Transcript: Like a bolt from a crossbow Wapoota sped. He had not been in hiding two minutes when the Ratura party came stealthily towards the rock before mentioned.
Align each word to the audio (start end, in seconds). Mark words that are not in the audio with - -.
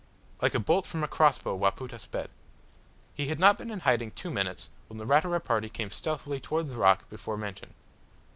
Like 0.41 0.55
a 0.55 0.59
bolt 0.59 0.87
from 0.87 1.03
a 1.03 1.07
crossbow 1.07 1.55
Wapoota 1.55 1.99
sped. 1.99 2.31
He 3.13 3.27
had 3.27 3.39
not 3.39 3.59
been 3.59 3.69
in 3.69 3.81
hiding 3.81 4.09
two 4.09 4.31
minutes 4.31 4.71
when 4.87 4.97
the 4.97 5.05
Ratura 5.05 5.39
party 5.39 5.69
came 5.69 5.91
stealthily 5.91 6.39
towards 6.39 6.71
the 6.71 6.77
rock 6.77 7.07
before 7.07 7.37
mentioned. 7.37 7.75